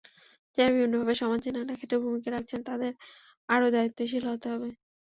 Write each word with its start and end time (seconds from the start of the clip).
যাঁরা 0.57 0.71
বিভিন্নভাবে 0.73 1.13
সমাজের 1.21 1.53
নানা 1.57 1.73
ক্ষেত্রে 1.75 1.97
ভূমিকা 2.03 2.29
রাখছেন, 2.31 2.59
তাঁদের 2.69 2.91
আরও 3.49 3.67
দায়িত্বশীল 3.75 4.23
হতে 4.29 4.47
হবে। 4.53 4.69